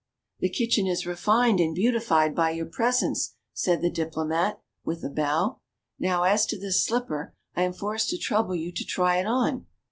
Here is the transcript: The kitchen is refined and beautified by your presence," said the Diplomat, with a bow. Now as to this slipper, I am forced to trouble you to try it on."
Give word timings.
The 0.39 0.49
kitchen 0.49 0.87
is 0.87 1.05
refined 1.05 1.59
and 1.59 1.75
beautified 1.75 2.33
by 2.33 2.49
your 2.49 2.65
presence," 2.65 3.35
said 3.53 3.83
the 3.83 3.91
Diplomat, 3.91 4.59
with 4.83 5.03
a 5.03 5.11
bow. 5.11 5.59
Now 5.99 6.23
as 6.23 6.47
to 6.47 6.57
this 6.59 6.83
slipper, 6.83 7.35
I 7.55 7.61
am 7.61 7.73
forced 7.73 8.09
to 8.09 8.17
trouble 8.17 8.55
you 8.55 8.71
to 8.71 8.83
try 8.83 9.17
it 9.17 9.27
on." 9.27 9.67